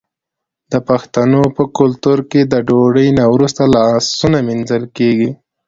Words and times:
د 0.71 0.73
پښتنو 0.89 1.41
په 1.55 1.63
کلتور 1.77 2.19
کې 2.31 2.41
د 2.45 2.53
ډوډۍ 2.67 3.09
نه 3.19 3.25
وروسته 3.33 3.61
لاسونه 3.75 4.37
مینځل 4.47 4.83
کیږي. 4.97 5.29